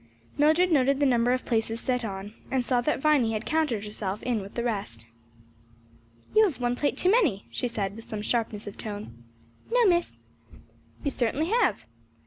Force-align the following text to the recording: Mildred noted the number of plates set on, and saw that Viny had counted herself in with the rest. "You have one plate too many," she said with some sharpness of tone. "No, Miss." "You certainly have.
Mildred 0.35 0.71
noted 0.71 0.99
the 0.99 1.05
number 1.05 1.31
of 1.31 1.45
plates 1.45 1.79
set 1.79 2.03
on, 2.03 2.33
and 2.49 2.65
saw 2.65 2.81
that 2.81 2.99
Viny 3.01 3.33
had 3.33 3.45
counted 3.45 3.85
herself 3.85 4.23
in 4.23 4.41
with 4.41 4.55
the 4.55 4.63
rest. 4.63 5.05
"You 6.33 6.43
have 6.45 6.59
one 6.59 6.75
plate 6.75 6.97
too 6.97 7.11
many," 7.11 7.45
she 7.51 7.67
said 7.67 7.95
with 7.95 8.05
some 8.05 8.23
sharpness 8.23 8.65
of 8.65 8.79
tone. 8.79 9.23
"No, 9.71 9.85
Miss." 9.85 10.15
"You 11.03 11.11
certainly 11.11 11.49
have. 11.49 11.85